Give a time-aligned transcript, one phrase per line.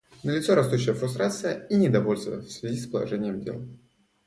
[0.23, 3.67] Налицо растущая фрустрация и недовольство в связи с положением дел.